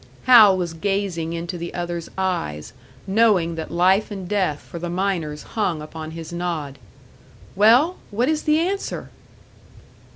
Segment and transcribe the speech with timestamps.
[0.23, 2.73] Hal was gazing into the other's eyes,
[3.05, 6.79] knowing that life and death for the miners hung upon his nod.
[7.55, 7.97] "Well?
[8.09, 9.11] What is the answer?"